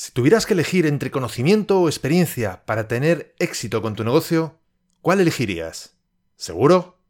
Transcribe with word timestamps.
Si 0.00 0.12
tuvieras 0.12 0.46
que 0.46 0.54
elegir 0.54 0.86
entre 0.86 1.10
conocimiento 1.10 1.80
o 1.80 1.88
experiencia 1.88 2.62
para 2.66 2.86
tener 2.86 3.34
éxito 3.40 3.82
con 3.82 3.96
tu 3.96 4.04
negocio, 4.04 4.56
¿cuál 5.02 5.18
elegirías? 5.18 5.96
¿Seguro? 6.36 7.00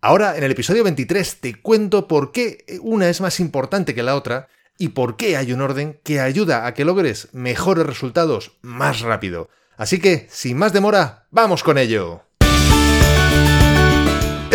Ahora, 0.00 0.38
en 0.38 0.42
el 0.42 0.50
episodio 0.50 0.82
23, 0.82 1.40
te 1.42 1.60
cuento 1.60 2.08
por 2.08 2.32
qué 2.32 2.64
una 2.80 3.10
es 3.10 3.20
más 3.20 3.38
importante 3.38 3.94
que 3.94 4.02
la 4.02 4.16
otra 4.16 4.48
y 4.78 4.88
por 4.88 5.18
qué 5.18 5.36
hay 5.36 5.52
un 5.52 5.60
orden 5.60 6.00
que 6.04 6.18
ayuda 6.18 6.66
a 6.66 6.72
que 6.72 6.86
logres 6.86 7.28
mejores 7.34 7.84
resultados 7.84 8.52
más 8.62 9.00
rápido. 9.00 9.50
Así 9.76 10.00
que, 10.00 10.26
sin 10.30 10.56
más 10.56 10.72
demora, 10.72 11.26
vamos 11.30 11.62
con 11.62 11.76
ello. 11.76 12.25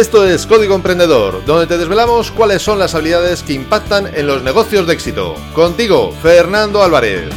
Esto 0.02 0.26
es 0.26 0.48
Código 0.48 0.74
Emprendedor, 0.74 1.46
donde 1.46 1.68
te 1.68 1.78
desvelamos 1.78 2.32
cuáles 2.32 2.64
son 2.64 2.80
las 2.80 2.96
habilidades 2.96 3.44
que 3.44 3.54
impactan 3.54 4.08
en 4.08 4.26
los 4.26 4.42
negocios 4.42 4.88
de 4.88 4.94
éxito. 4.94 5.36
Contigo, 5.54 6.12
Fernando 6.24 6.82
Álvarez. 6.82 7.30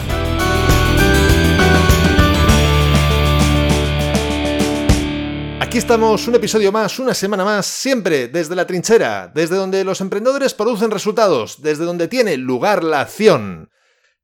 Aquí 5.60 5.76
estamos, 5.76 6.26
un 6.26 6.36
episodio 6.36 6.72
más, 6.72 6.98
una 6.98 7.12
semana 7.12 7.44
más, 7.44 7.66
siempre 7.66 8.28
desde 8.28 8.56
la 8.56 8.66
trinchera, 8.66 9.30
desde 9.34 9.56
donde 9.56 9.84
los 9.84 10.00
emprendedores 10.00 10.54
producen 10.54 10.90
resultados, 10.90 11.60
desde 11.60 11.84
donde 11.84 12.08
tiene 12.08 12.38
lugar 12.38 12.82
la 12.82 13.02
acción. 13.02 13.70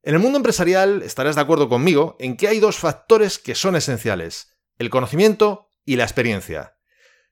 En 0.01 0.15
el 0.15 0.19
mundo 0.19 0.37
empresarial 0.37 1.03
estarás 1.03 1.35
de 1.35 1.41
acuerdo 1.41 1.69
conmigo 1.69 2.17
en 2.19 2.35
que 2.37 2.47
hay 2.47 2.59
dos 2.59 2.77
factores 2.77 3.37
que 3.37 3.53
son 3.53 3.75
esenciales, 3.75 4.57
el 4.79 4.89
conocimiento 4.89 5.69
y 5.85 5.97
la 5.97 6.05
experiencia. 6.05 6.73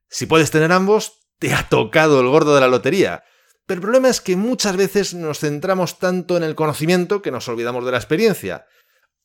Si 0.09 0.25
puedes 0.25 0.51
tener 0.51 0.71
ambos, 0.71 1.27
te 1.37 1.53
ha 1.53 1.69
tocado 1.69 2.19
el 2.19 2.27
gordo 2.27 2.55
de 2.55 2.61
la 2.61 2.67
lotería. 2.67 3.23
Pero 3.65 3.77
el 3.77 3.83
problema 3.83 4.09
es 4.09 4.21
que 4.21 4.35
muchas 4.35 4.75
veces 4.75 5.13
nos 5.13 5.39
centramos 5.39 5.99
tanto 5.99 6.35
en 6.35 6.43
el 6.43 6.55
conocimiento 6.55 7.21
que 7.21 7.31
nos 7.31 7.47
olvidamos 7.47 7.85
de 7.85 7.91
la 7.91 7.97
experiencia. 7.97 8.65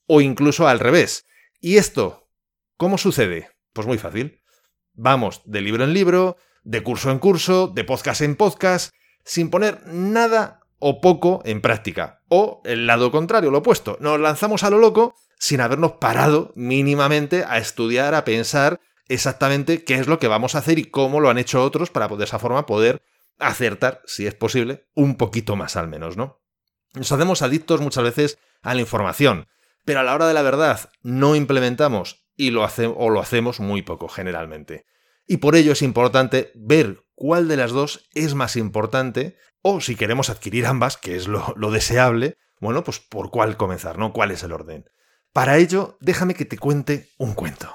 O 0.06 0.20
incluso 0.20 0.68
al 0.68 0.80
revés. 0.80 1.24
¿Y 1.60 1.78
esto? 1.78 2.28
¿Cómo 2.76 2.98
sucede? 2.98 3.50
Pues 3.72 3.86
muy 3.86 3.96
fácil. 3.96 4.42
Vamos 4.92 5.40
de 5.46 5.62
libro 5.62 5.82
en 5.84 5.94
libro, 5.94 6.36
de 6.62 6.82
curso 6.82 7.10
en 7.10 7.18
curso, 7.18 7.68
de 7.68 7.84
podcast 7.84 8.20
en 8.20 8.36
podcast, 8.36 8.92
sin 9.24 9.48
poner 9.48 9.86
nada 9.86 10.60
o 10.78 11.00
poco 11.00 11.40
en 11.46 11.62
práctica. 11.62 12.20
O 12.28 12.60
el 12.66 12.86
lado 12.86 13.10
contrario, 13.10 13.50
lo 13.50 13.58
opuesto. 13.58 13.96
Nos 14.00 14.20
lanzamos 14.20 14.62
a 14.62 14.70
lo 14.70 14.78
loco 14.78 15.14
sin 15.38 15.62
habernos 15.62 15.92
parado 15.92 16.52
mínimamente 16.54 17.44
a 17.48 17.56
estudiar, 17.56 18.14
a 18.14 18.24
pensar 18.24 18.80
exactamente 19.08 19.84
qué 19.84 19.94
es 19.94 20.06
lo 20.06 20.18
que 20.18 20.28
vamos 20.28 20.54
a 20.54 20.58
hacer 20.58 20.78
y 20.78 20.86
cómo 20.86 21.20
lo 21.20 21.30
han 21.30 21.38
hecho 21.38 21.62
otros 21.62 21.90
para 21.90 22.08
de 22.08 22.24
esa 22.24 22.38
forma 22.38 22.66
poder 22.66 23.02
acertar, 23.38 24.02
si 24.06 24.26
es 24.26 24.34
posible, 24.34 24.86
un 24.94 25.16
poquito 25.16 25.56
más 25.56 25.76
al 25.76 25.88
menos, 25.88 26.16
¿no? 26.16 26.40
Nos 26.94 27.10
hacemos 27.10 27.42
adictos 27.42 27.80
muchas 27.80 28.04
veces 28.04 28.38
a 28.62 28.74
la 28.74 28.80
información, 28.80 29.48
pero 29.84 30.00
a 30.00 30.02
la 30.02 30.14
hora 30.14 30.28
de 30.28 30.34
la 30.34 30.42
verdad 30.42 30.90
no 31.02 31.34
implementamos 31.36 32.26
y 32.36 32.50
lo 32.50 32.64
o 32.64 33.10
lo 33.10 33.20
hacemos 33.20 33.60
muy 33.60 33.82
poco 33.82 34.08
generalmente. 34.08 34.86
Y 35.26 35.38
por 35.38 35.56
ello 35.56 35.72
es 35.72 35.82
importante 35.82 36.52
ver 36.54 37.04
cuál 37.14 37.48
de 37.48 37.56
las 37.56 37.72
dos 37.72 38.08
es 38.14 38.34
más 38.34 38.56
importante, 38.56 39.36
o 39.62 39.80
si 39.80 39.96
queremos 39.96 40.30
adquirir 40.30 40.66
ambas, 40.66 40.96
que 40.96 41.16
es 41.16 41.26
lo, 41.26 41.54
lo 41.56 41.70
deseable, 41.70 42.36
bueno, 42.60 42.84
pues 42.84 43.00
por 43.00 43.30
cuál 43.30 43.56
comenzar, 43.56 43.98
¿no? 43.98 44.12
¿Cuál 44.12 44.30
es 44.30 44.42
el 44.42 44.52
orden? 44.52 44.90
Para 45.32 45.58
ello, 45.58 45.96
déjame 46.00 46.34
que 46.34 46.44
te 46.44 46.58
cuente 46.58 47.10
un 47.18 47.34
cuento. 47.34 47.74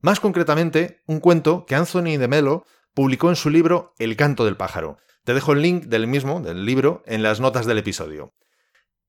Más 0.00 0.20
concretamente, 0.20 1.02
un 1.06 1.20
cuento 1.20 1.64
que 1.66 1.74
Anthony 1.74 2.18
de 2.18 2.28
Melo 2.28 2.66
publicó 2.94 3.28
en 3.30 3.36
su 3.36 3.50
libro 3.50 3.94
El 3.98 4.16
canto 4.16 4.44
del 4.44 4.56
pájaro. 4.56 4.98
Te 5.24 5.34
dejo 5.34 5.52
el 5.52 5.62
link 5.62 5.84
del 5.84 6.06
mismo, 6.06 6.40
del 6.40 6.64
libro, 6.64 7.02
en 7.06 7.22
las 7.22 7.40
notas 7.40 7.66
del 7.66 7.78
episodio. 7.78 8.34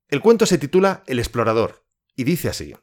El 0.07 0.21
cuento 0.21 0.45
se 0.45 0.57
titula 0.57 1.03
El 1.05 1.19
explorador, 1.19 1.85
y 2.15 2.23
dice 2.23 2.49
así. 2.49 2.73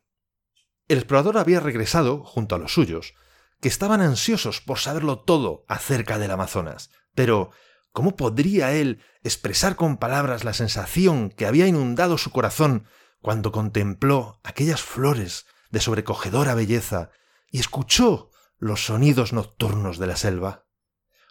El 0.88 0.98
explorador 0.98 1.38
había 1.38 1.60
regresado 1.60 2.22
junto 2.24 2.54
a 2.54 2.58
los 2.58 2.72
suyos, 2.72 3.14
que 3.60 3.68
estaban 3.68 4.02
ansiosos 4.02 4.60
por 4.60 4.78
saberlo 4.78 5.20
todo 5.20 5.64
acerca 5.68 6.18
del 6.18 6.30
Amazonas. 6.30 6.90
Pero, 7.14 7.50
¿cómo 7.92 8.16
podría 8.16 8.74
él 8.74 9.02
expresar 9.22 9.76
con 9.76 9.96
palabras 9.96 10.44
la 10.44 10.52
sensación 10.52 11.30
que 11.30 11.46
había 11.46 11.66
inundado 11.66 12.18
su 12.18 12.30
corazón 12.30 12.86
cuando 13.22 13.52
contempló 13.52 14.40
aquellas 14.44 14.82
flores 14.82 15.46
de 15.70 15.80
sobrecogedora 15.80 16.54
belleza 16.54 17.10
y 17.54 17.60
escuchó 17.60 18.32
los 18.58 18.84
sonidos 18.84 19.32
nocturnos 19.32 19.98
de 19.98 20.08
la 20.08 20.16
selva? 20.16 20.66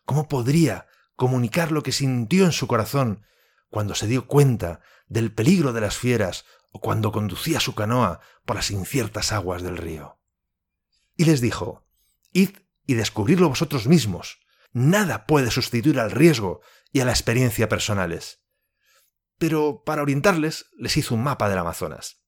¿Cómo 0.05 0.29
podría 0.29 0.87
comunicar 1.17 1.73
lo 1.73 1.83
que 1.83 1.91
sintió 1.91 2.45
en 2.45 2.53
su 2.53 2.65
corazón 2.65 3.25
cuando 3.69 3.93
se 3.93 4.07
dio 4.07 4.25
cuenta 4.25 4.79
del 5.05 5.33
peligro 5.33 5.73
de 5.73 5.81
las 5.81 5.97
fieras 5.97 6.45
o 6.71 6.79
cuando 6.79 7.11
conducía 7.11 7.59
su 7.59 7.75
canoa 7.75 8.21
por 8.45 8.55
las 8.55 8.71
inciertas 8.71 9.33
aguas 9.33 9.63
del 9.63 9.75
río. 9.75 10.17
Y 11.17 11.25
les 11.25 11.41
dijo, 11.41 11.85
Id 12.31 12.51
y 12.87 12.93
descubridlo 12.93 13.49
vosotros 13.49 13.87
mismos. 13.87 14.39
Nada 14.71 15.25
puede 15.25 15.51
sustituir 15.51 15.99
al 15.99 16.11
riesgo 16.11 16.61
y 16.93 17.01
a 17.01 17.05
la 17.05 17.11
experiencia 17.11 17.67
personales. 17.67 18.45
Pero 19.37 19.83
para 19.83 20.03
orientarles 20.03 20.67
les 20.77 20.95
hizo 20.95 21.15
un 21.15 21.23
mapa 21.23 21.49
del 21.49 21.57
Amazonas. 21.57 22.23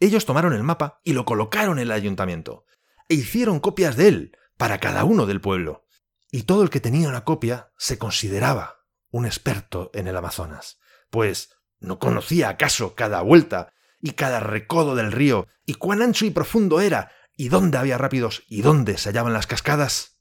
Ellos 0.00 0.26
tomaron 0.26 0.52
el 0.52 0.64
mapa 0.64 1.00
y 1.02 1.14
lo 1.14 1.24
colocaron 1.24 1.78
en 1.78 1.84
el 1.84 1.92
ayuntamiento, 1.92 2.66
e 3.12 3.14
hicieron 3.14 3.60
copias 3.60 3.96
de 3.96 4.08
él 4.08 4.38
para 4.56 4.78
cada 4.78 5.04
uno 5.04 5.26
del 5.26 5.42
pueblo. 5.42 5.86
Y 6.30 6.44
todo 6.44 6.62
el 6.62 6.70
que 6.70 6.80
tenía 6.80 7.08
una 7.08 7.24
copia 7.24 7.70
se 7.76 7.98
consideraba 7.98 8.86
un 9.10 9.26
experto 9.26 9.90
en 9.92 10.08
el 10.08 10.16
Amazonas, 10.16 10.78
pues 11.10 11.50
¿No 11.82 11.98
conocía 11.98 12.48
acaso 12.48 12.94
cada 12.94 13.22
vuelta 13.22 13.74
y 14.00 14.12
cada 14.12 14.38
recodo 14.38 14.94
del 14.94 15.10
río, 15.10 15.48
y 15.66 15.74
cuán 15.74 16.00
ancho 16.00 16.24
y 16.24 16.30
profundo 16.30 16.80
era, 16.80 17.10
y 17.36 17.48
dónde 17.48 17.76
había 17.76 17.98
rápidos, 17.98 18.44
y 18.48 18.62
dónde 18.62 18.96
se 18.98 19.08
hallaban 19.08 19.32
las 19.32 19.48
cascadas? 19.48 20.16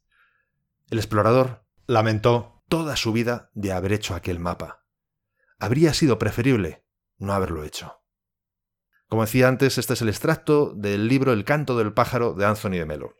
El 0.89 0.97
explorador 0.97 1.63
lamentó 1.85 2.63
toda 2.67 2.95
su 2.95 3.13
vida 3.13 3.51
de 3.53 3.73
haber 3.73 3.93
hecho 3.93 4.15
aquel 4.15 4.39
mapa. 4.39 4.85
Habría 5.59 5.93
sido 5.93 6.17
preferible 6.17 6.83
no 7.19 7.33
haberlo 7.33 7.63
hecho. 7.63 8.00
Como 9.11 9.23
decía 9.23 9.49
antes, 9.49 9.77
este 9.77 9.91
es 9.91 10.01
el 10.01 10.07
extracto 10.07 10.73
del 10.73 11.09
libro 11.09 11.33
El 11.33 11.43
canto 11.43 11.77
del 11.77 11.91
pájaro 11.91 12.33
de 12.33 12.45
Anthony 12.45 12.77
de 12.77 12.85
Melo. 12.85 13.17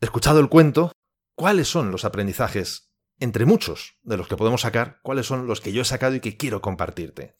Escuchado 0.00 0.38
el 0.38 0.48
cuento, 0.48 0.92
¿cuáles 1.34 1.66
son 1.66 1.90
los 1.90 2.04
aprendizajes, 2.04 2.92
entre 3.18 3.44
muchos 3.44 3.98
de 4.04 4.16
los 4.16 4.28
que 4.28 4.36
podemos 4.36 4.60
sacar, 4.60 5.00
cuáles 5.02 5.26
son 5.26 5.48
los 5.48 5.60
que 5.60 5.72
yo 5.72 5.82
he 5.82 5.84
sacado 5.84 6.14
y 6.14 6.20
que 6.20 6.36
quiero 6.36 6.60
compartirte? 6.60 7.34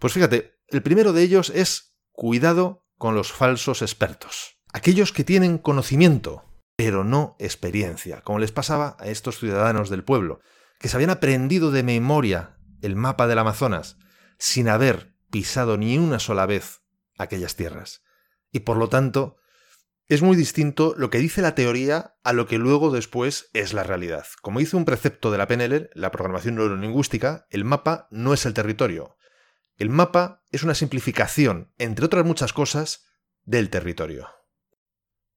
Pues 0.00 0.14
fíjate, 0.14 0.56
el 0.66 0.82
primero 0.82 1.12
de 1.12 1.22
ellos 1.22 1.50
es 1.54 1.96
cuidado 2.10 2.84
con 2.98 3.14
los 3.14 3.30
falsos 3.30 3.82
expertos. 3.82 4.58
Aquellos 4.72 5.12
que 5.12 5.22
tienen 5.22 5.58
conocimiento, 5.58 6.42
pero 6.74 7.04
no 7.04 7.36
experiencia, 7.38 8.22
como 8.22 8.40
les 8.40 8.50
pasaba 8.50 8.96
a 8.98 9.06
estos 9.06 9.38
ciudadanos 9.38 9.90
del 9.90 10.02
pueblo, 10.02 10.40
que 10.80 10.88
se 10.88 10.96
habían 10.96 11.10
aprendido 11.10 11.70
de 11.70 11.84
memoria 11.84 12.58
el 12.82 12.96
mapa 12.96 13.28
del 13.28 13.38
Amazonas, 13.38 13.96
sin 14.38 14.68
haber 14.68 15.14
pisado 15.30 15.76
ni 15.76 15.98
una 15.98 16.18
sola 16.18 16.46
vez 16.46 16.80
aquellas 17.16 17.56
tierras. 17.56 18.02
Y 18.52 18.60
por 18.60 18.76
lo 18.76 18.88
tanto, 18.88 19.36
es 20.08 20.22
muy 20.22 20.36
distinto 20.36 20.94
lo 20.96 21.10
que 21.10 21.18
dice 21.18 21.42
la 21.42 21.54
teoría 21.54 22.16
a 22.22 22.32
lo 22.32 22.46
que 22.46 22.58
luego 22.58 22.90
después 22.90 23.50
es 23.52 23.72
la 23.72 23.82
realidad. 23.82 24.26
Como 24.40 24.60
dice 24.60 24.76
un 24.76 24.84
precepto 24.84 25.32
de 25.32 25.38
la 25.38 25.48
PNL, 25.48 25.90
la 25.94 26.12
programación 26.12 26.54
neurolingüística, 26.54 27.46
el 27.50 27.64
mapa 27.64 28.06
no 28.10 28.32
es 28.32 28.46
el 28.46 28.54
territorio, 28.54 29.16
el 29.78 29.90
mapa 29.90 30.44
es 30.50 30.62
una 30.62 30.74
simplificación, 30.74 31.72
entre 31.76 32.06
otras 32.06 32.24
muchas 32.24 32.52
cosas, 32.52 33.04
del 33.42 33.68
territorio. 33.68 34.28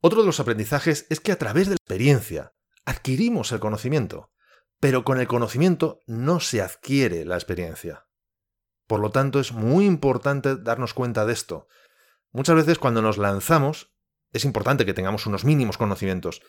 Otro 0.02 0.22
de 0.22 0.28
los 0.28 0.40
aprendizajes 0.40 1.08
es 1.10 1.20
que 1.20 1.32
a 1.32 1.38
través 1.38 1.68
de 1.68 1.72
la 1.72 1.78
experiencia 1.78 2.54
adquirimos 2.86 3.52
el 3.52 3.60
conocimiento, 3.60 4.32
pero 4.80 5.04
con 5.04 5.20
el 5.20 5.28
conocimiento 5.28 6.00
no 6.08 6.40
se 6.40 6.62
adquiere 6.62 7.26
la 7.26 7.36
experiencia. 7.36 8.06
Por 8.90 9.02
lo 9.02 9.12
tanto, 9.12 9.40
es 9.40 9.52
muy 9.52 9.86
importante 9.86 10.56
darnos 10.56 10.96
cuenta 10.96 11.24
de 11.28 11.32
esto. 11.32 11.68
Muchas 12.32 12.56
veces 12.56 12.80
cuando 12.80 13.04
nos 13.04 13.20
lanzamos, 13.20 13.94
es 14.34 14.46
importante 14.46 14.84
que 14.84 14.96
tengamos 14.96 15.28
unos 15.28 15.46
mínimos 15.46 15.78
conocimientos. 15.78 16.42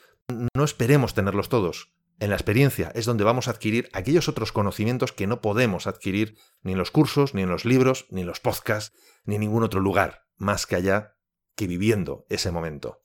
No 0.57 0.65
esperemos 0.65 1.13
tenerlos 1.13 1.51
todos. 1.51 1.93
En 2.19 2.31
la 2.31 2.37
experiencia 2.37 2.93
es 2.95 3.05
donde 3.05 3.25
vamos 3.25 3.47
a 3.47 3.51
adquirir 3.51 3.91
aquellos 3.93 4.27
otros 4.27 4.53
conocimientos 4.53 5.13
que 5.13 5.27
no 5.27 5.43
podemos 5.43 5.87
adquirir 5.87 6.39
ni 6.63 6.73
en 6.73 6.79
los 6.79 6.91
cursos, 6.91 7.35
ni 7.35 7.43
en 7.43 7.51
los 7.51 7.67
libros, 7.67 8.07
ni 8.09 8.23
en 8.23 8.27
los 8.27 8.41
podcasts, 8.41 8.97
ni 9.25 9.35
en 9.35 9.43
ningún 9.43 9.63
otro 9.63 9.81
lugar, 9.81 10.25
más 10.39 10.65
que 10.65 10.77
allá 10.77 11.19
que 11.57 11.67
viviendo 11.67 12.25
ese 12.31 12.51
momento. 12.51 13.03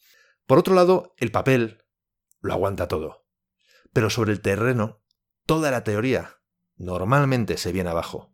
Por 0.47 0.59
otro 0.59 0.75
lado, 0.75 1.13
el 1.17 1.31
papel 1.31 1.83
lo 2.39 2.53
aguanta 2.53 2.87
todo. 2.87 3.25
Pero 3.91 4.09
sobre 4.09 4.31
el 4.31 4.39
terreno, 4.39 5.01
toda 5.45 5.71
la 5.71 5.83
teoría 5.83 6.37
normalmente 6.77 7.57
se 7.57 7.73
viene 7.73 7.89
abajo. 7.89 8.31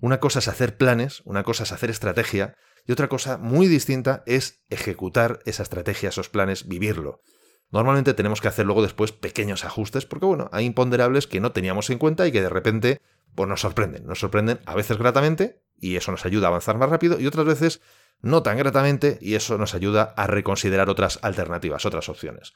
Una 0.00 0.20
cosa 0.20 0.38
es 0.38 0.48
hacer 0.48 0.76
planes, 0.76 1.22
una 1.24 1.42
cosa 1.42 1.64
es 1.64 1.72
hacer 1.72 1.90
estrategia, 1.90 2.56
y 2.86 2.92
otra 2.92 3.08
cosa 3.08 3.36
muy 3.36 3.68
distinta 3.68 4.22
es 4.26 4.62
ejecutar 4.70 5.40
esa 5.44 5.62
estrategia, 5.62 6.08
esos 6.08 6.28
planes, 6.28 6.66
vivirlo. 6.66 7.22
Normalmente 7.70 8.14
tenemos 8.14 8.40
que 8.40 8.48
hacer 8.48 8.66
luego 8.66 8.82
después 8.82 9.12
pequeños 9.12 9.64
ajustes 9.64 10.06
porque, 10.06 10.26
bueno, 10.26 10.48
hay 10.52 10.64
imponderables 10.64 11.26
que 11.26 11.40
no 11.40 11.52
teníamos 11.52 11.90
en 11.90 11.98
cuenta 11.98 12.26
y 12.26 12.32
que 12.32 12.42
de 12.42 12.48
repente 12.48 13.00
pues 13.34 13.48
nos 13.48 13.60
sorprenden. 13.60 14.06
Nos 14.06 14.18
sorprenden 14.18 14.58
a 14.66 14.74
veces 14.74 14.98
gratamente 14.98 15.62
y 15.78 15.96
eso 15.96 16.10
nos 16.10 16.26
ayuda 16.26 16.48
a 16.48 16.48
avanzar 16.48 16.78
más 16.78 16.90
rápido 16.90 17.20
y 17.20 17.26
otras 17.26 17.46
veces 17.46 17.80
no 18.22 18.42
tan 18.42 18.58
gratamente, 18.58 19.18
y 19.22 19.34
eso 19.34 19.56
nos 19.56 19.74
ayuda 19.74 20.12
a 20.16 20.26
reconsiderar 20.26 20.90
otras 20.90 21.18
alternativas, 21.22 21.86
otras 21.86 22.08
opciones. 22.10 22.52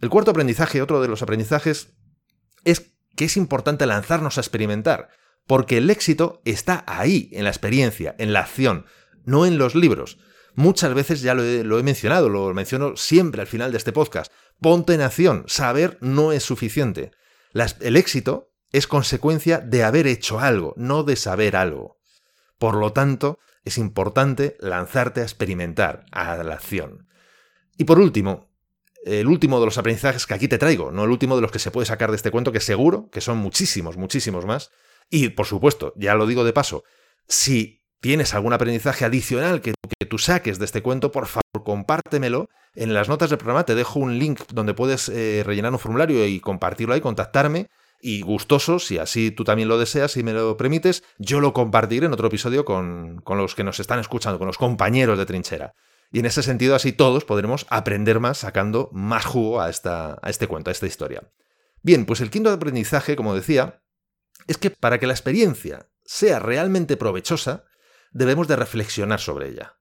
El 0.00 0.08
cuarto 0.08 0.30
aprendizaje, 0.30 0.80
otro 0.80 1.02
de 1.02 1.08
los 1.08 1.20
aprendizajes, 1.20 1.92
es 2.64 2.94
que 3.14 3.26
es 3.26 3.36
importante 3.36 3.84
lanzarnos 3.84 4.38
a 4.38 4.40
experimentar, 4.40 5.10
porque 5.48 5.78
el 5.78 5.88
éxito 5.88 6.42
está 6.44 6.84
ahí, 6.86 7.30
en 7.32 7.44
la 7.44 7.50
experiencia, 7.50 8.14
en 8.18 8.34
la 8.34 8.40
acción, 8.40 8.84
no 9.24 9.46
en 9.46 9.56
los 9.56 9.74
libros. 9.74 10.18
Muchas 10.54 10.92
veces 10.92 11.22
ya 11.22 11.34
lo 11.34 11.42
he, 11.42 11.82
mencionado, 11.82 12.28
lo 12.28 12.52
menciono 12.52 12.96
siempre 12.96 13.40
al 13.40 13.46
final 13.46 13.72
de 13.72 13.78
este 13.78 13.92
podcast. 13.92 14.30
Ponte 14.60 14.92
en 14.92 15.00
acción, 15.00 15.44
saber 15.46 15.96
no 16.02 16.32
es 16.32 16.42
suficiente. 16.42 17.12
el 17.80 17.96
éxito 17.96 18.50
es 18.72 18.86
consecuencia 18.86 19.58
de 19.58 19.84
haber 19.84 20.06
hecho 20.06 20.38
algo, 20.38 20.74
no 20.76 21.02
de 21.02 21.16
saber 21.16 21.56
algo. 21.56 21.98
Por 22.58 22.74
lo 22.76 22.92
tanto, 22.92 23.38
es 23.64 23.78
importante 23.78 24.58
lanzarte 24.60 25.22
a 25.22 25.24
experimentar, 25.24 26.04
a 26.12 26.36
la 26.44 26.54
acción. 26.54 27.08
Y 27.78 27.84
por 27.84 27.98
último, 28.00 28.50
el 29.06 29.28
último 29.28 29.60
de 29.60 29.64
los 29.64 29.78
aprendizajes 29.78 30.26
que 30.26 30.34
aquí 30.34 30.46
te 30.46 30.58
traigo, 30.58 30.90
no 30.90 31.04
el 31.04 31.10
último 31.10 31.36
de 31.36 31.42
los 31.42 31.52
que 31.52 31.58
se 31.58 31.70
puede 31.70 31.86
sacar 31.86 32.10
de 32.10 32.16
este 32.16 32.30
cuento, 32.30 32.52
que 32.52 32.60
seguro 32.60 33.08
que 33.10 33.22
son 33.22 33.38
muchísimos, 33.38 33.96
muchísimos 33.96 34.44
más. 34.44 34.70
Y 35.10 35.30
por 35.30 35.46
supuesto, 35.46 35.92
ya 35.96 36.14
lo 36.14 36.26
digo 36.26 36.44
de 36.44 36.52
paso, 36.52 36.84
si 37.26 37.82
tienes 38.00 38.34
algún 38.34 38.52
aprendizaje 38.52 39.04
adicional 39.04 39.60
que, 39.60 39.74
tú 40.08 40.18
saques 40.18 40.58
de 40.58 40.64
este 40.64 40.82
cuento, 40.82 41.12
por 41.12 41.26
favor, 41.26 41.64
compártemelo. 41.64 42.48
En 42.74 42.94
las 42.94 43.08
notas 43.08 43.30
del 43.30 43.38
programa 43.38 43.64
te 43.64 43.74
dejo 43.74 43.98
un 43.98 44.18
link 44.18 44.40
donde 44.52 44.72
puedes 44.72 45.08
eh, 45.08 45.42
rellenar 45.44 45.72
un 45.72 45.78
formulario 45.78 46.26
y 46.26 46.40
compartirlo 46.40 46.94
ahí, 46.94 47.00
contactarme 47.00 47.68
y 48.00 48.22
gustoso, 48.22 48.78
si 48.78 48.98
así 48.98 49.30
tú 49.30 49.44
también 49.44 49.68
lo 49.68 49.78
deseas 49.78 50.16
y 50.16 50.22
me 50.22 50.32
lo 50.32 50.56
permites, 50.56 51.02
yo 51.18 51.40
lo 51.40 51.52
compartiré 51.52 52.06
en 52.06 52.12
otro 52.12 52.28
episodio 52.28 52.64
con, 52.64 53.22
los 53.26 53.54
que 53.54 53.64
nos 53.64 53.80
están 53.80 53.98
escuchando, 53.98 54.38
con 54.38 54.46
los 54.46 54.58
compañeros 54.58 55.18
de 55.18 55.26
trinchera. 55.26 55.74
Y 56.12 56.20
en 56.20 56.26
ese 56.26 56.42
sentido, 56.42 56.74
así 56.74 56.92
todos 56.92 57.24
podremos 57.24 57.66
aprender 57.68 58.20
más 58.20 58.38
sacando 58.38 58.88
más 58.92 59.26
jugo 59.26 59.60
a, 59.60 59.68
esta, 59.68 60.18
a 60.22 60.30
este 60.30 60.46
cuento, 60.46 60.70
a 60.70 60.72
esta 60.72 60.86
historia. 60.86 61.28
Bien, 61.82 62.06
pues 62.06 62.20
el 62.20 62.30
quinto 62.30 62.50
aprendizaje, 62.50 63.14
como 63.14 63.34
decía, 63.34 63.82
es 64.48 64.58
que 64.58 64.70
para 64.70 64.98
que 64.98 65.06
la 65.06 65.12
experiencia 65.12 65.88
sea 66.04 66.40
realmente 66.40 66.96
provechosa, 66.96 67.66
debemos 68.10 68.48
de 68.48 68.56
reflexionar 68.56 69.20
sobre 69.20 69.50
ella. 69.50 69.78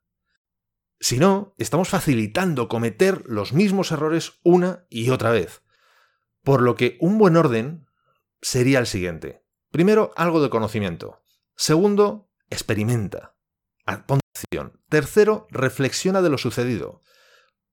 Si 0.99 1.17
no, 1.17 1.55
estamos 1.57 1.89
facilitando 1.89 2.67
cometer 2.67 3.23
los 3.25 3.53
mismos 3.53 3.91
errores 3.91 4.39
una 4.43 4.85
y 4.89 5.09
otra 5.09 5.31
vez. 5.31 5.63
Por 6.43 6.61
lo 6.61 6.75
que 6.75 6.97
un 6.99 7.17
buen 7.17 7.37
orden 7.37 7.87
sería 8.41 8.79
el 8.79 8.87
siguiente. 8.87 9.43
Primero, 9.71 10.11
algo 10.15 10.41
de 10.41 10.49
conocimiento. 10.49 11.21
Segundo, 11.55 12.29
experimenta. 12.49 13.35
Atención. 13.85 14.81
Tercero, 14.89 15.47
reflexiona 15.49 16.21
de 16.21 16.29
lo 16.29 16.37
sucedido. 16.37 17.03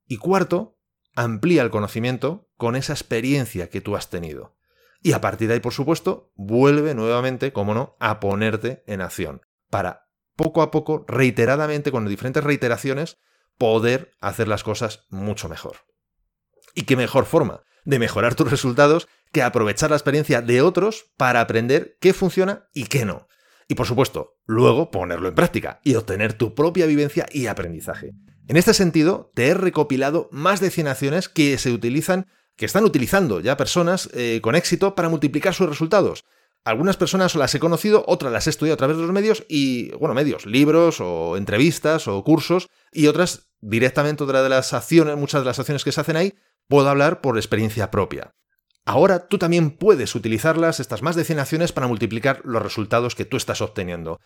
Y 0.06 0.18
cuarto, 0.18 0.78
amplía 1.16 1.62
el 1.62 1.70
conocimiento 1.70 2.50
con 2.56 2.76
esa 2.76 2.92
experiencia 2.92 3.68
que 3.68 3.80
tú 3.80 3.96
has 3.96 4.10
tenido. 4.10 4.56
Y 5.04 5.12
a 5.12 5.20
partir 5.20 5.48
de 5.48 5.54
ahí, 5.54 5.60
por 5.60 5.74
supuesto, 5.74 6.32
vuelve 6.34 6.94
nuevamente, 6.94 7.52
como 7.52 7.74
no, 7.74 7.94
a 8.00 8.20
ponerte 8.20 8.82
en 8.86 9.02
acción. 9.02 9.42
Para 9.68 10.08
poco 10.34 10.62
a 10.62 10.70
poco, 10.70 11.04
reiteradamente, 11.06 11.92
con 11.92 12.08
diferentes 12.08 12.42
reiteraciones, 12.42 13.18
poder 13.58 14.12
hacer 14.20 14.48
las 14.48 14.64
cosas 14.64 15.04
mucho 15.10 15.48
mejor. 15.50 15.76
¿Y 16.74 16.84
qué 16.84 16.96
mejor 16.96 17.26
forma 17.26 17.62
de 17.84 17.98
mejorar 17.98 18.34
tus 18.34 18.50
resultados 18.50 19.06
que 19.30 19.42
aprovechar 19.42 19.90
la 19.90 19.96
experiencia 19.96 20.40
de 20.40 20.62
otros 20.62 21.12
para 21.18 21.42
aprender 21.42 21.98
qué 22.00 22.14
funciona 22.14 22.68
y 22.72 22.84
qué 22.84 23.04
no. 23.04 23.28
Y 23.68 23.74
por 23.74 23.86
supuesto, 23.86 24.38
luego 24.46 24.90
ponerlo 24.90 25.28
en 25.28 25.34
práctica 25.34 25.80
y 25.84 25.96
obtener 25.96 26.32
tu 26.32 26.54
propia 26.54 26.86
vivencia 26.86 27.26
y 27.30 27.46
aprendizaje. 27.46 28.12
En 28.48 28.56
este 28.56 28.72
sentido, 28.72 29.30
te 29.34 29.48
he 29.48 29.54
recopilado 29.54 30.30
más 30.32 30.60
de 30.60 30.70
100 30.70 30.88
acciones 30.88 31.28
que 31.28 31.58
se 31.58 31.72
utilizan, 31.72 32.26
que 32.56 32.66
están 32.66 32.84
utilizando 32.84 33.40
ya 33.40 33.56
personas 33.56 34.08
eh, 34.12 34.40
con 34.42 34.54
éxito 34.54 34.94
para 34.94 35.08
multiplicar 35.08 35.54
sus 35.54 35.68
resultados. 35.68 36.24
Algunas 36.64 36.96
personas 36.96 37.34
las 37.34 37.54
he 37.54 37.60
conocido, 37.60 38.04
otras 38.06 38.32
las 38.32 38.46
he 38.46 38.50
estudiado 38.50 38.74
a 38.74 38.78
través 38.78 38.96
de 38.96 39.02
los 39.02 39.12
medios 39.12 39.44
y, 39.48 39.90
bueno, 39.96 40.14
medios, 40.14 40.46
libros 40.46 40.98
o 41.00 41.36
entrevistas 41.36 42.08
o 42.08 42.24
cursos 42.24 42.68
y 42.90 43.06
otras 43.06 43.50
directamente 43.60 44.24
otra 44.24 44.42
de 44.42 44.48
las 44.48 44.72
acciones, 44.72 45.16
muchas 45.16 45.42
de 45.42 45.46
las 45.46 45.58
acciones 45.58 45.84
que 45.84 45.92
se 45.92 46.00
hacen 46.00 46.16
ahí, 46.16 46.34
puedo 46.68 46.88
hablar 46.88 47.20
por 47.20 47.36
experiencia 47.36 47.90
propia. 47.90 48.34
Ahora 48.86 49.28
tú 49.28 49.38
también 49.38 49.70
puedes 49.70 50.14
utilizarlas, 50.14 50.80
estas 50.80 51.02
más 51.02 51.16
de 51.16 51.24
100 51.24 51.38
acciones, 51.38 51.72
para 51.72 51.86
multiplicar 51.86 52.40
los 52.44 52.62
resultados 52.62 53.14
que 53.14 53.24
tú 53.24 53.36
estás 53.36 53.60
obteniendo. 53.62 54.20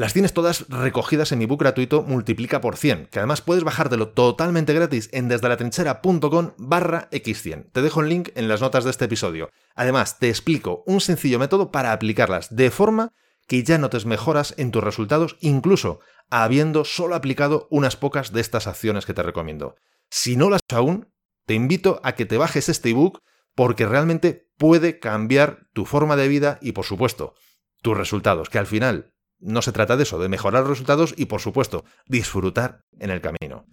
Las 0.00 0.14
tienes 0.14 0.32
todas 0.32 0.66
recogidas 0.70 1.30
en 1.30 1.40
mi 1.40 1.44
book 1.44 1.60
gratuito 1.60 2.02
Multiplica 2.02 2.62
por 2.62 2.78
100, 2.78 3.08
que 3.08 3.18
además 3.18 3.42
puedes 3.42 3.64
bajártelo 3.64 4.08
totalmente 4.08 4.72
gratis 4.72 5.10
en 5.12 5.28
desdelatrinchera.com 5.28 6.52
barra 6.56 7.10
x100. 7.10 7.70
Te 7.70 7.82
dejo 7.82 8.00
el 8.00 8.08
link 8.08 8.30
en 8.34 8.48
las 8.48 8.62
notas 8.62 8.84
de 8.84 8.92
este 8.92 9.04
episodio. 9.04 9.50
Además, 9.74 10.18
te 10.18 10.30
explico 10.30 10.82
un 10.86 11.02
sencillo 11.02 11.38
método 11.38 11.70
para 11.70 11.92
aplicarlas 11.92 12.56
de 12.56 12.70
forma 12.70 13.12
que 13.46 13.62
ya 13.62 13.76
notes 13.76 14.06
mejoras 14.06 14.54
en 14.56 14.70
tus 14.70 14.82
resultados, 14.82 15.36
incluso 15.40 16.00
habiendo 16.30 16.86
solo 16.86 17.14
aplicado 17.14 17.68
unas 17.70 17.96
pocas 17.96 18.32
de 18.32 18.40
estas 18.40 18.66
acciones 18.66 19.04
que 19.04 19.12
te 19.12 19.22
recomiendo. 19.22 19.76
Si 20.08 20.34
no 20.34 20.48
las 20.48 20.62
aún, 20.72 21.12
te 21.44 21.52
invito 21.52 22.00
a 22.04 22.14
que 22.14 22.24
te 22.24 22.38
bajes 22.38 22.70
este 22.70 22.88
ebook 22.88 23.20
porque 23.54 23.84
realmente 23.84 24.48
puede 24.56 24.98
cambiar 24.98 25.66
tu 25.74 25.84
forma 25.84 26.16
de 26.16 26.28
vida 26.28 26.58
y, 26.62 26.72
por 26.72 26.86
supuesto, 26.86 27.34
tus 27.82 27.98
resultados, 27.98 28.48
que 28.48 28.58
al 28.58 28.66
final 28.66 29.12
no 29.40 29.62
se 29.62 29.72
trata 29.72 29.96
de 29.96 30.04
eso, 30.04 30.18
de 30.18 30.28
mejorar 30.28 30.66
resultados 30.66 31.14
y, 31.16 31.26
por 31.26 31.40
supuesto, 31.40 31.84
disfrutar 32.06 32.84
en 32.98 33.10
el 33.10 33.20
camino. 33.20 33.66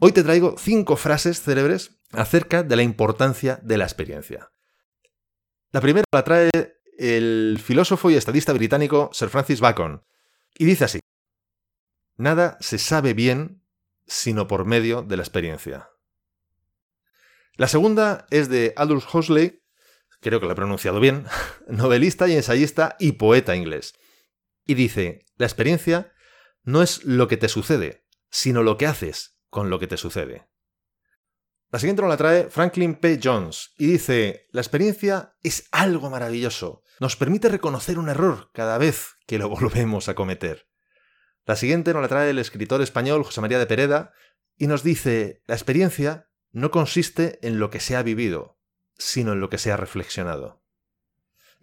Hoy 0.00 0.12
te 0.12 0.22
traigo 0.22 0.56
cinco 0.58 0.96
frases 0.96 1.42
célebres 1.42 2.00
acerca 2.12 2.62
de 2.62 2.76
la 2.76 2.82
importancia 2.82 3.60
de 3.62 3.78
la 3.78 3.84
experiencia. 3.84 4.50
La 5.72 5.80
primera 5.80 6.04
la 6.12 6.24
trae 6.24 6.50
el 6.98 7.58
filósofo 7.62 8.10
y 8.10 8.14
estadista 8.14 8.52
británico 8.52 9.10
Sir 9.12 9.28
Francis 9.28 9.60
Bacon, 9.60 10.04
y 10.58 10.64
dice 10.64 10.84
así, 10.84 11.00
Nada 12.16 12.58
se 12.60 12.78
sabe 12.78 13.14
bien 13.14 13.62
sino 14.06 14.48
por 14.48 14.64
medio 14.64 15.02
de 15.02 15.16
la 15.16 15.22
experiencia. 15.22 15.88
La 17.54 17.68
segunda 17.68 18.26
es 18.30 18.48
de 18.48 18.74
Aldous 18.76 19.06
Huxley, 19.14 19.62
creo 20.20 20.40
que 20.40 20.46
lo 20.46 20.52
he 20.52 20.56
pronunciado 20.56 21.00
bien, 21.00 21.26
novelista 21.68 22.28
y 22.28 22.34
ensayista 22.34 22.96
y 22.98 23.12
poeta 23.12 23.54
inglés. 23.54 23.94
Y 24.70 24.74
dice, 24.74 25.26
la 25.34 25.46
experiencia 25.46 26.12
no 26.62 26.80
es 26.80 27.02
lo 27.02 27.26
que 27.26 27.36
te 27.36 27.48
sucede, 27.48 28.06
sino 28.30 28.62
lo 28.62 28.78
que 28.78 28.86
haces 28.86 29.36
con 29.48 29.68
lo 29.68 29.80
que 29.80 29.88
te 29.88 29.96
sucede. 29.96 30.46
La 31.70 31.80
siguiente 31.80 32.02
nos 32.02 32.08
la 32.08 32.16
trae 32.16 32.50
Franklin 32.50 32.94
P. 32.94 33.18
Jones 33.20 33.72
y 33.78 33.88
dice, 33.88 34.46
la 34.52 34.60
experiencia 34.60 35.34
es 35.42 35.66
algo 35.72 36.08
maravilloso, 36.08 36.84
nos 37.00 37.16
permite 37.16 37.48
reconocer 37.48 37.98
un 37.98 38.08
error 38.08 38.52
cada 38.54 38.78
vez 38.78 39.16
que 39.26 39.38
lo 39.40 39.48
volvemos 39.60 40.08
a 40.08 40.14
cometer. 40.14 40.68
La 41.46 41.56
siguiente 41.56 41.92
nos 41.92 42.02
la 42.02 42.08
trae 42.08 42.30
el 42.30 42.38
escritor 42.38 42.80
español 42.80 43.24
José 43.24 43.40
María 43.40 43.58
de 43.58 43.66
Pereda 43.66 44.12
y 44.56 44.68
nos 44.68 44.84
dice, 44.84 45.42
la 45.48 45.56
experiencia 45.56 46.28
no 46.52 46.70
consiste 46.70 47.40
en 47.42 47.58
lo 47.58 47.70
que 47.70 47.80
se 47.80 47.96
ha 47.96 48.04
vivido, 48.04 48.60
sino 48.96 49.32
en 49.32 49.40
lo 49.40 49.50
que 49.50 49.58
se 49.58 49.72
ha 49.72 49.76
reflexionado. 49.76 50.59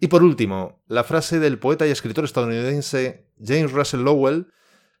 Y 0.00 0.08
por 0.08 0.22
último, 0.22 0.82
la 0.86 1.04
frase 1.04 1.40
del 1.40 1.58
poeta 1.58 1.86
y 1.86 1.90
escritor 1.90 2.24
estadounidense 2.24 3.32
James 3.42 3.72
Russell 3.72 4.02
Lowell, 4.02 4.52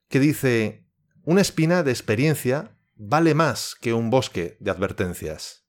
que 0.08 0.20
dice, 0.20 0.88
una 1.22 1.40
espina 1.40 1.82
de 1.82 1.92
experiencia 1.92 2.76
vale 2.96 3.34
más 3.34 3.76
que 3.80 3.92
un 3.92 4.10
bosque 4.10 4.56
de 4.60 4.70
advertencias. 4.70 5.66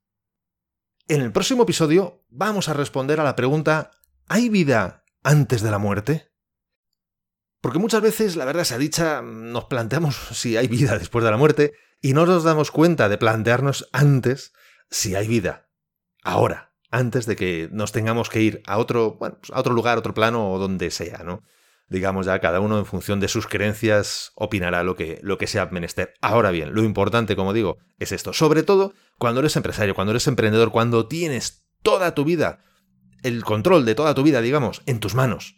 En 1.08 1.22
el 1.22 1.32
próximo 1.32 1.64
episodio 1.64 2.24
vamos 2.30 2.70
a 2.70 2.74
responder 2.74 3.20
a 3.20 3.24
la 3.24 3.36
pregunta, 3.36 3.92
¿hay 4.28 4.50
vida 4.50 5.04
antes 5.24 5.62
de 5.62 5.72
la 5.72 5.78
muerte? 5.78 6.32
Porque 7.62 7.80
muchas 7.80 8.02
veces, 8.02 8.36
la 8.36 8.46
verdad 8.46 8.64
sea 8.64 8.78
dicha, 8.78 9.22
nos 9.22 9.66
planteamos 9.66 10.16
si 10.32 10.56
hay 10.56 10.68
vida 10.68 10.98
después 10.98 11.26
de 11.26 11.32
la 11.32 11.38
muerte 11.38 11.74
y 12.02 12.14
no 12.14 12.26
nos 12.26 12.44
damos 12.44 12.72
cuenta 12.72 13.10
de 13.10 13.18
plantearnos 13.18 13.90
antes 13.92 14.54
si 14.90 15.16
hay 15.16 15.28
vida. 15.28 15.70
Ahora, 16.24 16.69
antes 16.92 17.26
de 17.26 17.36
que 17.36 17.70
nos 17.72 17.92
tengamos 17.92 18.30
que 18.30 18.42
ir 18.42 18.62
a 18.66 18.78
otro, 18.78 19.18
bueno, 19.20 19.38
pues 19.40 19.52
a 19.52 19.60
otro 19.60 19.74
lugar, 19.74 19.98
otro 19.98 20.14
plano 20.14 20.52
o 20.52 20.60
donde 20.60 20.92
sea, 20.92 21.20
¿no? 21.24 21.44
Digamos 21.90 22.28
ya 22.28 22.40
cada 22.40 22.60
uno 22.60 22.78
en 22.78 22.86
función 22.86 23.20
de 23.20 23.28
sus 23.28 23.48
creencias 23.48 24.32
opinará 24.36 24.84
lo 24.84 24.96
que, 24.96 25.20
lo 25.24 25.40
que 25.40 25.48
sea 25.48 25.66
menester. 25.68 26.14
Ahora 26.22 26.52
bien, 26.52 26.74
lo 26.74 26.84
importante, 26.84 27.36
como 27.36 27.52
digo, 27.52 27.78
es 27.98 28.12
esto. 28.12 28.32
Sobre 28.32 28.62
todo 28.62 28.94
cuando 29.18 29.40
eres 29.40 29.56
empresario, 29.56 29.96
cuando 29.96 30.12
eres 30.12 30.28
emprendedor, 30.28 30.72
cuando 30.72 31.08
tienes 31.08 31.66
toda 31.82 32.14
tu 32.14 32.26
vida, 32.26 32.64
el 33.24 33.44
control 33.44 33.86
de 33.86 33.96
toda 33.96 34.14
tu 34.14 34.22
vida, 34.24 34.42
digamos, 34.42 34.84
en 34.86 35.00
tus 35.00 35.16
manos. 35.16 35.56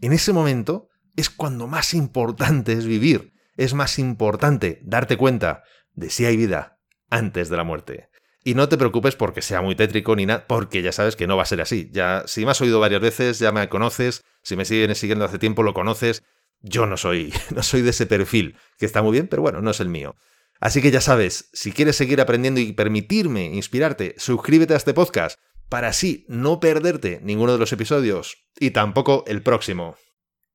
En 0.00 0.12
ese 0.12 0.32
momento 0.32 0.88
es 1.16 1.28
cuando 1.28 1.66
más 1.66 1.92
importante 1.92 2.72
es 2.72 2.86
vivir. 2.86 3.34
Es 3.56 3.74
más 3.74 3.98
importante 3.98 4.80
darte 4.82 5.16
cuenta 5.16 5.62
de 5.92 6.10
si 6.10 6.24
hay 6.24 6.36
vida 6.36 6.78
antes 7.10 7.48
de 7.50 7.56
la 7.56 7.64
muerte. 7.64 8.08
Y 8.46 8.54
no 8.54 8.68
te 8.68 8.76
preocupes 8.76 9.16
porque 9.16 9.40
sea 9.40 9.62
muy 9.62 9.74
tétrico 9.74 10.14
ni 10.14 10.26
nada, 10.26 10.46
porque 10.46 10.82
ya 10.82 10.92
sabes 10.92 11.16
que 11.16 11.26
no 11.26 11.36
va 11.36 11.44
a 11.44 11.46
ser 11.46 11.62
así. 11.62 11.88
Ya, 11.90 12.24
si 12.26 12.44
me 12.44 12.50
has 12.50 12.60
oído 12.60 12.78
varias 12.78 13.00
veces, 13.00 13.38
ya 13.38 13.52
me 13.52 13.68
conoces, 13.70 14.22
si 14.42 14.54
me 14.54 14.66
sigues 14.66 14.98
siguiendo 14.98 15.24
hace 15.24 15.38
tiempo, 15.38 15.62
lo 15.62 15.72
conoces. 15.72 16.22
yo 16.60 16.86
no 16.86 16.98
soy, 16.98 17.32
no 17.54 17.62
soy 17.62 17.80
de 17.80 17.90
ese 17.90 18.06
perfil, 18.06 18.56
que 18.78 18.84
está 18.86 19.02
muy 19.02 19.12
bien, 19.12 19.28
pero 19.28 19.42
bueno, 19.42 19.62
no 19.62 19.70
es 19.70 19.80
el 19.80 19.88
mío. 19.88 20.14
Así 20.60 20.82
que 20.82 20.90
ya 20.90 21.00
sabes, 21.00 21.48
si 21.52 21.72
quieres 21.72 21.96
seguir 21.96 22.20
aprendiendo 22.20 22.60
y 22.60 22.72
permitirme 22.72 23.46
inspirarte, 23.46 24.14
suscríbete 24.18 24.74
a 24.74 24.76
este 24.76 24.94
podcast 24.94 25.38
para 25.68 25.88
así 25.88 26.24
no 26.28 26.60
perderte 26.60 27.20
ninguno 27.22 27.52
de 27.52 27.58
los 27.58 27.72
episodios 27.72 28.44
y 28.60 28.70
tampoco 28.70 29.24
el 29.26 29.42
próximo. 29.42 29.96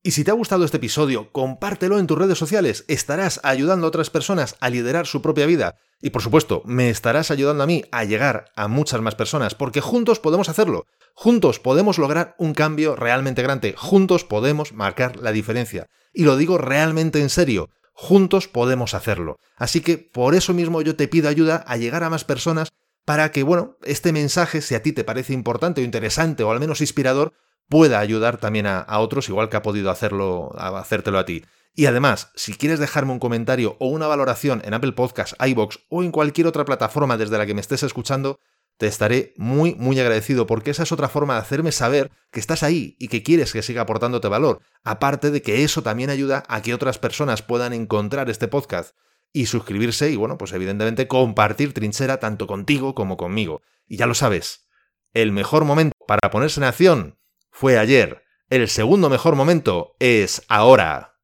Y 0.01 0.12
si 0.12 0.24
te 0.24 0.32
ha 0.32 0.34
gustado 0.34 0.63
este 0.63 0.77
episodio, 0.77 1.29
compártelo 1.34 2.00
en 2.00 2.08
tus 2.08 2.18
redes 2.18 2.38
sociales, 2.38 2.86
estarás 2.88 3.41
ayudando 3.44 3.86
a 3.86 3.89
otras 3.89 4.10
personas 4.10 4.56
a 4.62 4.70
liderar 4.70 5.08
su 5.08 5.22
propia 5.22 5.46
vida 5.46 5.75
y 6.01 6.12
por 6.12 6.22
supuesto 6.22 6.62
me 6.63 6.89
estarás 6.89 7.32
ayudando 7.32 7.63
a 7.63 7.68
mí 7.68 7.84
a 7.91 8.06
llegar 8.06 8.46
a 8.56 8.70
muchas 8.70 9.01
más 9.01 9.15
personas, 9.15 9.56
porque 9.56 9.82
juntos 9.82 10.22
podemos 10.22 10.48
hacerlo, 10.48 10.86
juntos 11.13 11.60
podemos 11.60 11.98
lograr 11.98 12.34
un 12.38 12.53
cambio 12.53 12.96
realmente 12.96 13.44
grande, 13.44 13.75
juntos 13.77 14.24
podemos 14.24 14.72
marcar 14.72 15.18
la 15.18 15.34
diferencia. 15.34 15.88
Y 16.13 16.24
lo 16.24 16.38
digo 16.38 16.58
realmente 16.58 17.20
en 17.20 17.29
serio, 17.29 17.70
juntos 17.91 18.48
podemos 18.48 18.94
hacerlo. 18.94 19.38
Así 19.58 19.82
que 19.82 19.98
por 19.98 20.34
eso 20.34 20.53
mismo 20.53 20.82
yo 20.82 20.96
te 20.96 21.10
pido 21.10 21.27
ayuda 21.27 21.58
a 21.68 21.75
llegar 21.75 22.06
a 22.06 22.10
más 22.10 22.24
personas 22.24 22.70
para 23.03 23.34
que, 23.34 23.44
bueno, 23.44 23.75
este 23.84 24.13
mensaje, 24.13 24.62
si 24.62 24.75
a 24.75 24.82
ti 24.82 24.94
te 24.94 25.03
parece 25.03 25.34
importante 25.34 25.82
o 25.82 25.84
interesante 25.84 26.44
o 26.44 26.51
al 26.51 26.62
menos 26.62 26.79
inspirador, 26.79 27.34
pueda 27.70 28.00
ayudar 28.00 28.38
también 28.38 28.66
a, 28.68 28.86
otros, 29.00 29.30
igual 29.30 29.50
que 29.50 29.58
ha 29.58 29.62
podido 29.62 29.92
hacerlo, 29.92 30.52
a 30.58 30.78
hacértelo 30.80 31.20
a 31.20 31.26
ti. 31.26 31.46
Y 31.76 31.86
además, 31.86 32.32
si 32.36 32.54
quieres 32.54 32.80
dejarme 32.80 33.14
un 33.14 33.20
comentario 33.20 33.78
o 33.80 33.88
una 33.88 34.08
valoración 34.08 34.62
en 34.66 34.74
Apple 34.74 34.92
Podcasts, 34.94 35.36
iBox 35.40 35.80
o 35.90 36.04
en 36.04 36.12
cualquier 36.12 36.48
otra 36.48 36.66
plataforma 36.66 37.16
desde 37.16 37.38
la 37.38 37.46
que 37.46 37.54
me 37.54 37.62
estés 37.62 37.84
escuchando, 37.84 38.40
te 38.78 38.88
estaré 38.88 39.34
muy, 39.38 39.76
muy 39.76 40.00
agradecido 40.00 40.48
porque 40.48 40.72
esa 40.72 40.84
es 40.84 40.92
otra 40.92 41.10
forma 41.10 41.36
de 41.36 41.42
hacerme 41.42 41.72
saber 41.72 42.12
que 42.32 42.40
estás 42.40 42.64
ahí 42.64 42.96
y 42.98 43.08
que 43.10 43.24
quieres 43.24 43.54
que 43.54 43.62
siga 43.62 43.84
aportándote 43.84 44.28
valor. 44.28 44.62
Aparte 44.84 45.32
de 45.32 45.42
que 45.42 45.64
eso 45.64 45.84
también 45.84 46.10
ayuda 46.10 46.44
a 46.48 46.62
que 46.62 46.74
otras 46.74 46.98
personas 46.98 47.42
puedan 47.42 47.74
encontrar 47.74 48.30
este 48.30 48.48
podcast 48.48 48.96
y 49.32 49.46
suscribirse 49.46 50.10
y, 50.10 50.16
bueno, 50.16 50.38
pues 50.38 50.54
evidentemente 50.54 51.08
compartir 51.08 51.74
trinchera 51.74 52.20
tanto 52.20 52.48
contigo 52.48 52.96
como 52.96 53.16
conmigo. 53.16 53.62
Y 53.86 53.98
ya 53.98 54.08
lo 54.08 54.16
sabes, 54.16 54.68
el 55.14 55.32
mejor 55.32 55.66
momento 55.66 55.96
para 56.08 56.32
ponerse 56.32 56.60
en 56.60 56.64
acción 56.64 57.19
fue 57.51 57.77
ayer. 57.77 58.24
El 58.50 58.68
segundo 58.68 59.10
mejor 59.10 59.36
momento 59.36 59.96
es 60.00 60.44
ahora. 60.48 61.15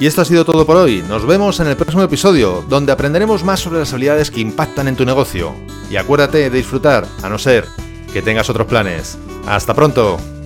Y 0.00 0.06
esto 0.06 0.22
ha 0.22 0.24
sido 0.24 0.44
todo 0.44 0.64
por 0.64 0.76
hoy. 0.76 1.02
Nos 1.08 1.26
vemos 1.26 1.58
en 1.58 1.66
el 1.66 1.76
próximo 1.76 2.04
episodio, 2.04 2.64
donde 2.68 2.92
aprenderemos 2.92 3.42
más 3.42 3.60
sobre 3.60 3.80
las 3.80 3.92
habilidades 3.92 4.30
que 4.30 4.40
impactan 4.40 4.86
en 4.86 4.96
tu 4.96 5.04
negocio. 5.04 5.52
Y 5.90 5.96
acuérdate 5.96 6.38
de 6.38 6.50
disfrutar, 6.50 7.04
a 7.22 7.28
no 7.28 7.38
ser 7.38 7.66
que 8.12 8.22
tengas 8.22 8.48
otros 8.48 8.68
planes. 8.68 9.18
¡Hasta 9.46 9.74
pronto! 9.74 10.37